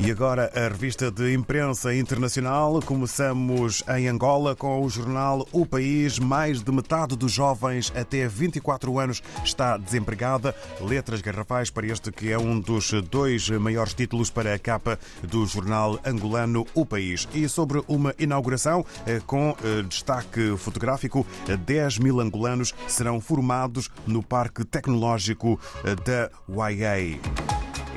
E 0.00 0.12
agora 0.12 0.48
a 0.54 0.68
revista 0.68 1.10
de 1.10 1.34
imprensa 1.34 1.92
internacional. 1.92 2.80
Começamos 2.80 3.82
em 3.96 4.06
Angola 4.06 4.54
com 4.54 4.80
o 4.80 4.88
jornal 4.88 5.44
O 5.50 5.66
País. 5.66 6.20
Mais 6.20 6.62
de 6.62 6.70
metade 6.70 7.16
dos 7.16 7.32
jovens 7.32 7.92
até 7.96 8.28
24 8.28 8.96
anos 8.96 9.20
está 9.44 9.76
desempregada. 9.76 10.54
Letras 10.80 11.20
garrafais 11.20 11.68
para 11.68 11.88
este 11.88 12.12
que 12.12 12.30
é 12.30 12.38
um 12.38 12.60
dos 12.60 12.92
dois 13.10 13.50
maiores 13.50 13.92
títulos 13.92 14.30
para 14.30 14.54
a 14.54 14.58
capa 14.58 15.00
do 15.20 15.44
jornal 15.44 15.98
angolano 16.06 16.64
O 16.74 16.86
País. 16.86 17.28
E 17.34 17.48
sobre 17.48 17.82
uma 17.88 18.14
inauguração 18.20 18.86
eh, 19.04 19.20
com 19.26 19.56
eh, 19.64 19.82
destaque 19.82 20.56
fotográfico, 20.56 21.26
10 21.66 21.98
mil 21.98 22.20
angolanos 22.20 22.72
serão 22.86 23.20
formados 23.20 23.90
no 24.06 24.22
Parque 24.22 24.64
Tecnológico 24.64 25.58
eh, 25.84 25.96
da 25.96 26.30
YA. 26.48 27.18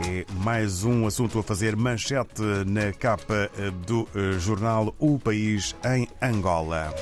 É 0.03 0.25
mais 0.43 0.83
um 0.83 1.05
assunto 1.05 1.37
a 1.39 1.43
fazer 1.43 1.75
manchete 1.75 2.41
na 2.65 2.91
capa 2.91 3.49
do 3.85 4.07
jornal 4.39 4.95
O 4.97 5.19
País 5.19 5.75
em 5.85 6.07
Angola. 6.21 6.93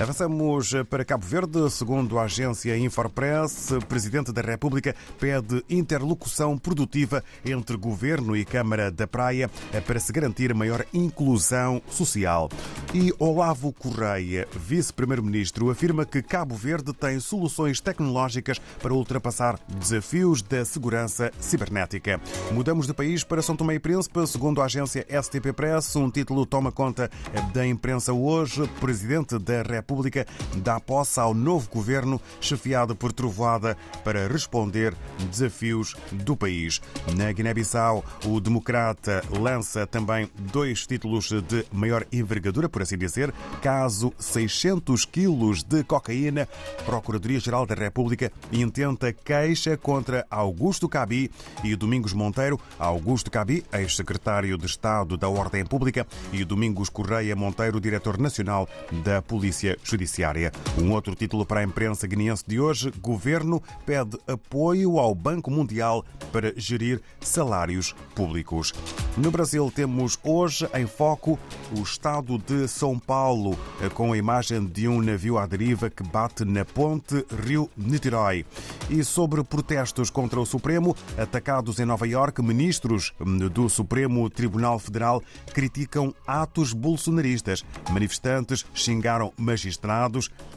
Avançamos 0.00 0.72
para 0.88 1.04
Cabo 1.04 1.24
Verde. 1.24 1.70
Segundo 1.70 2.18
a 2.18 2.24
agência 2.24 2.76
Infopress, 2.76 3.70
o 3.72 3.86
Presidente 3.86 4.32
da 4.32 4.40
República 4.40 4.96
pede 5.20 5.62
interlocução 5.68 6.56
produtiva 6.58 7.22
entre 7.44 7.76
Governo 7.76 8.36
e 8.36 8.44
Câmara 8.44 8.90
da 8.90 9.06
Praia 9.06 9.50
para 9.86 10.00
se 10.00 10.12
garantir 10.12 10.52
maior 10.54 10.84
inclusão 10.92 11.80
social. 11.88 12.48
E 12.94 13.12
Olavo 13.18 13.72
Correia, 13.72 14.48
Vice-Primeiro-Ministro, 14.52 15.70
afirma 15.70 16.04
que 16.04 16.22
Cabo 16.22 16.56
Verde 16.56 16.92
tem 16.92 17.20
soluções 17.20 17.80
tecnológicas 17.80 18.58
para 18.80 18.94
ultrapassar 18.94 19.58
desafios 19.68 20.42
da 20.42 20.64
segurança 20.64 21.30
cibernética. 21.38 22.20
Mudamos 22.50 22.86
de 22.86 22.94
país 22.94 23.22
para 23.22 23.42
São 23.42 23.54
Tomé 23.54 23.74
e 23.74 23.78
Príncipe. 23.78 24.26
Segundo 24.26 24.60
a 24.60 24.64
agência 24.64 25.06
STP 25.22 25.52
Press, 25.52 25.94
um 25.94 26.10
título 26.10 26.44
toma 26.44 26.72
conta 26.72 27.10
da 27.52 27.64
imprensa 27.66 28.12
hoje. 28.12 28.66
Presidente 28.80 29.38
da 29.38 29.58
República 29.62 29.81
República 29.82 30.24
dá 30.56 30.78
posse 30.78 31.18
ao 31.18 31.34
novo 31.34 31.68
governo, 31.68 32.20
chefiado 32.40 32.94
por 32.94 33.12
Trovoada, 33.12 33.76
para 34.04 34.28
responder 34.28 34.94
desafios 35.28 35.96
do 36.12 36.36
país. 36.36 36.80
Na 37.16 37.32
Guiné-Bissau, 37.32 38.04
o 38.24 38.40
Democrata 38.40 39.24
lança 39.30 39.84
também 39.86 40.30
dois 40.52 40.86
títulos 40.86 41.30
de 41.30 41.66
maior 41.72 42.06
envergadura, 42.12 42.68
por 42.68 42.82
assim 42.82 42.96
dizer. 42.96 43.34
Caso 43.60 44.12
600 44.18 45.04
quilos 45.04 45.64
de 45.64 45.82
cocaína, 45.82 46.48
Procuradoria-Geral 46.86 47.66
da 47.66 47.74
República 47.74 48.30
intenta 48.52 49.12
queixa 49.12 49.76
contra 49.76 50.24
Augusto 50.30 50.88
Cabi 50.88 51.28
e 51.64 51.74
Domingos 51.74 52.12
Monteiro. 52.12 52.60
Augusto 52.78 53.30
Cabi, 53.30 53.64
ex-secretário 53.72 54.56
de 54.56 54.66
Estado 54.66 55.16
da 55.16 55.28
Ordem 55.28 55.64
Pública, 55.64 56.06
e 56.32 56.44
Domingos 56.44 56.88
Correia 56.88 57.34
Monteiro, 57.34 57.80
diretor 57.80 58.16
nacional 58.18 58.68
da 59.04 59.20
Polícia 59.20 59.71
Judiciária. 59.82 60.52
Um 60.78 60.92
outro 60.92 61.14
título 61.14 61.44
para 61.44 61.60
a 61.60 61.64
imprensa 61.64 62.06
guineense 62.06 62.44
de 62.46 62.58
hoje: 62.58 62.92
Governo 63.00 63.62
pede 63.84 64.18
apoio 64.26 64.98
ao 64.98 65.14
Banco 65.14 65.50
Mundial 65.50 66.04
para 66.32 66.52
gerir 66.56 67.00
salários 67.20 67.94
públicos. 68.14 68.72
No 69.16 69.30
Brasil, 69.30 69.70
temos 69.74 70.18
hoje 70.22 70.68
em 70.74 70.86
foco 70.86 71.38
o 71.76 71.82
estado 71.82 72.38
de 72.38 72.66
São 72.66 72.98
Paulo, 72.98 73.58
com 73.94 74.12
a 74.12 74.16
imagem 74.16 74.64
de 74.66 74.88
um 74.88 75.02
navio 75.02 75.38
à 75.38 75.46
deriva 75.46 75.90
que 75.90 76.02
bate 76.02 76.44
na 76.44 76.64
ponte 76.64 77.24
Rio-Niterói. 77.46 78.46
E 78.88 79.04
sobre 79.04 79.44
protestos 79.44 80.10
contra 80.10 80.40
o 80.40 80.46
Supremo, 80.46 80.96
atacados 81.18 81.78
em 81.78 81.84
Nova 81.84 82.06
Iorque, 82.06 82.42
ministros 82.42 83.12
do 83.52 83.68
Supremo 83.68 84.28
Tribunal 84.30 84.78
Federal 84.78 85.22
criticam 85.52 86.14
atos 86.26 86.72
bolsonaristas. 86.72 87.64
Manifestantes 87.90 88.64
xingaram 88.74 89.32
magistrados. 89.36 89.61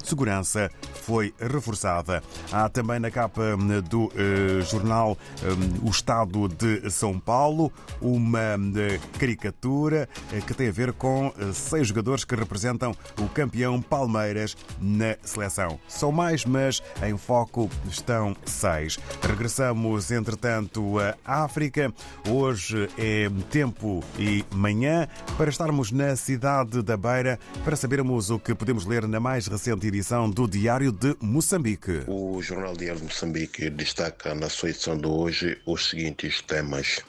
Segurança 0.04 0.70
foi 1.04 1.34
reforçada. 1.40 2.24
Há 2.52 2.70
também 2.70 3.00
na 3.00 3.12
capa 3.12 3.56
do 3.90 4.12
eh, 4.16 4.62
jornal 4.62 5.18
eh, 5.42 5.48
O 5.84 5.90
Estado 5.90 6.48
de 6.48 6.90
São 6.90 7.20
Paulo 7.20 7.72
uma 8.02 8.40
eh, 8.40 9.00
caricatura 9.20 10.08
que 10.46 10.54
tem 10.54 10.70
a 10.70 10.72
ver 10.72 10.94
com 10.94 11.34
seis 11.54 11.88
jogadores 11.88 12.24
que 12.24 12.36
representam 12.36 12.94
o 13.20 13.28
campeão 13.30 13.82
Palmeiras 13.82 14.56
na 14.80 15.16
seleção. 15.24 15.80
São 15.88 16.12
mais, 16.12 16.46
mas 16.46 16.82
em 17.04 17.18
foco 17.18 17.70
estão 17.90 18.36
seis. 18.46 18.98
Regressamos, 19.22 20.12
entretanto, 20.12 21.00
à 21.24 21.44
África. 21.44 21.94
Hoje 22.30 22.90
é 22.98 23.30
tempo 23.50 24.04
e 24.20 24.46
manhã 24.54 25.08
para 25.38 25.50
estarmos 25.50 25.92
na 25.92 26.16
cidade 26.16 26.82
da 26.82 26.98
Beira 26.98 27.40
para 27.64 27.76
sabermos 27.76 28.30
o 28.30 28.40
que 28.40 28.54
podemos 28.54 28.86
ler 28.86 28.95
na 29.02 29.20
mais 29.20 29.48
recente 29.48 29.88
edição 29.88 30.30
do 30.30 30.48
Diário 30.48 30.92
de 30.92 31.16
Moçambique. 31.20 32.04
O 32.08 32.42
Jornal 32.42 32.74
Diário 32.76 33.02
de 33.02 33.08
Moçambique 33.08 33.70
destaca 33.70 34.34
na 34.34 34.48
sua 34.48 34.70
edição 34.70 34.98
de 34.98 35.06
hoje 35.06 35.58
os 35.66 35.90
seguintes 35.90 36.42
temas. 36.42 37.02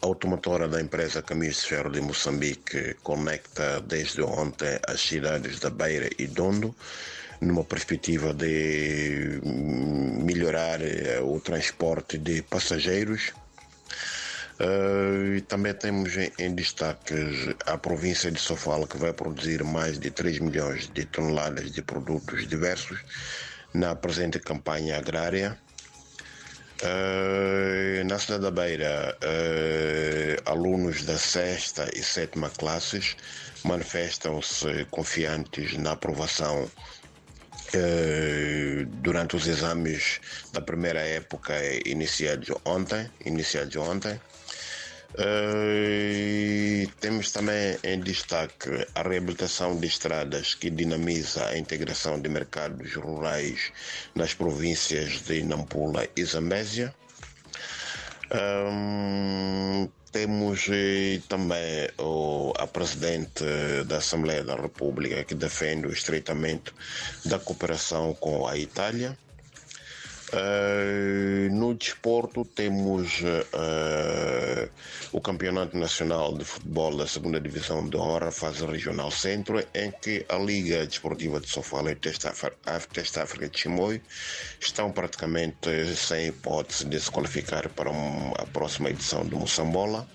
A 0.00 0.06
automotora 0.06 0.68
da 0.68 0.80
empresa 0.80 1.20
Caminhos 1.20 1.56
de 1.56 1.66
Ferro 1.66 1.90
de 1.90 2.00
Moçambique 2.00 2.94
conecta 3.02 3.80
desde 3.80 4.22
ontem 4.22 4.78
as 4.86 5.00
cidades 5.00 5.58
da 5.58 5.70
Beira 5.70 6.08
e 6.16 6.26
Dondo 6.28 6.74
numa 7.40 7.64
perspectiva 7.64 8.32
de 8.32 9.40
melhorar 9.44 10.80
eh, 10.80 11.20
o 11.20 11.40
transporte 11.40 12.16
de 12.16 12.40
passageiros. 12.42 13.32
Uh, 14.62 15.34
e 15.38 15.40
também 15.40 15.74
temos 15.74 16.12
em, 16.38 16.54
destaque 16.54 17.56
a 17.66 17.76
província 17.76 18.30
de 18.30 18.38
Sofala, 18.38 18.86
que 18.86 18.96
vai 18.96 19.12
produzir 19.12 19.64
mais 19.64 19.98
de 19.98 20.08
3 20.08 20.38
milhões 20.38 20.88
de 20.88 21.04
toneladas 21.04 21.72
de 21.72 21.82
produtos 21.82 22.46
diversos 22.46 23.00
na 23.74 23.96
presente 23.96 24.38
campanha 24.38 24.98
agrária. 24.98 25.58
Uh, 26.80 28.04
na 28.06 28.18
cidade 28.20 28.42
da 28.42 28.50
Beira, 28.52 29.18
uh, 29.22 30.50
alunos 30.50 31.02
da 31.04 31.18
sexta 31.18 31.88
e 31.92 32.02
sétima 32.02 32.48
classes 32.50 33.16
manifestam-se 33.64 34.84
confiantes 34.90 35.76
na 35.76 35.92
aprovação 35.92 36.70
uh, 37.74 38.86
durante 39.00 39.34
os 39.34 39.46
exames 39.46 40.20
da 40.52 40.60
primeira 40.60 41.00
época 41.00 41.54
iniciados 41.84 42.48
ontem. 42.64 43.10
Iniciados 43.24 43.74
ontem. 43.76 44.20
Uh, 45.14 46.90
temos 47.00 47.30
também 47.30 47.76
em 47.84 48.00
destaque 48.00 48.70
a 48.94 49.02
reabilitação 49.02 49.78
de 49.78 49.86
estradas 49.86 50.54
que 50.54 50.70
dinamiza 50.70 51.44
a 51.46 51.58
integração 51.58 52.18
de 52.18 52.30
mercados 52.30 52.94
rurais 52.94 53.72
nas 54.14 54.32
províncias 54.32 55.20
de 55.22 55.42
Nampula 55.42 56.08
e 56.16 56.24
Zambésia. 56.24 56.94
Um, 58.32 59.86
temos 60.10 60.66
eh, 60.70 61.20
também 61.28 61.88
a 62.58 62.66
Presidente 62.66 63.44
da 63.86 63.96
Assembleia 63.98 64.42
da 64.42 64.56
República 64.56 65.24
que 65.24 65.34
defende 65.34 65.86
o 65.86 65.92
estreitamento 65.92 66.74
da 67.24 67.38
cooperação 67.38 68.14
com 68.14 68.46
a 68.46 68.56
Itália. 68.56 69.16
Uh, 70.32 71.21
no 71.72 71.78
desporto 71.78 72.44
temos 72.44 73.20
uh, 73.20 74.68
o 75.10 75.20
Campeonato 75.20 75.76
Nacional 75.76 76.36
de 76.36 76.44
Futebol 76.44 76.96
da 76.96 77.06
Segunda 77.06 77.40
Divisão 77.40 77.88
de 77.88 77.96
Honra, 77.96 78.30
fase 78.30 78.64
regional 78.66 79.10
centro, 79.10 79.58
em 79.74 79.90
que 79.90 80.24
a 80.28 80.36
Liga 80.36 80.86
Desportiva 80.86 81.40
de 81.40 81.48
Sofala 81.48 81.90
e 81.90 81.92
a 81.92 81.96
Teste 81.96 83.20
África 83.20 83.48
de 83.48 83.58
Chimoio 83.58 84.02
estão 84.60 84.92
praticamente 84.92 85.96
sem 85.96 86.26
hipótese 86.26 86.84
de 86.84 87.00
se 87.00 87.10
qualificar 87.10 87.68
para 87.70 87.90
a 87.90 88.46
próxima 88.52 88.90
edição 88.90 89.24
do 89.24 89.38
Moçambola. 89.38 90.06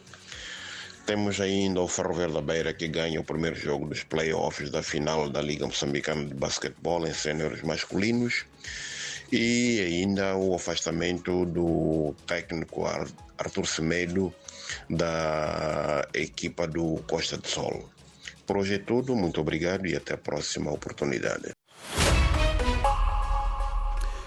Temos 1.08 1.42
ainda 1.42 1.82
o 1.82 1.88
Ferroviário 1.88 2.36
da 2.36 2.42
Beira 2.42 2.74
que 2.74 2.88
ganha 2.88 3.20
o 3.20 3.24
primeiro 3.24 3.56
jogo 3.56 3.88
dos 3.88 4.04
playoffs 4.04 4.70
da 4.70 4.84
final 4.84 5.28
da 5.30 5.42
Liga 5.42 5.66
Moçambicana 5.66 6.26
de 6.26 6.36
Basquetebol 6.36 7.08
em 7.08 7.14
séniores 7.14 7.64
masculinos 7.64 8.46
e 9.32 9.82
ainda 9.82 10.36
o 10.38 10.56
afastamento 10.56 11.46
do 11.46 12.16
técnico 12.26 12.86
Arthur 13.38 13.68
Semedo 13.68 14.34
da 14.90 16.08
equipa 16.14 16.68
do 16.68 17.04
Costa 17.08 17.38
do 17.38 17.48
Sol. 17.48 17.90
Por 18.46 18.58
hoje 18.58 18.76
é 18.76 18.80
tudo, 18.80 19.16
muito 19.16 19.42
obrigado 19.42 19.86
e 19.86 19.96
até 19.96 20.14
a 20.14 20.18
próxima 20.18 20.72
oportunidade. 20.72 21.57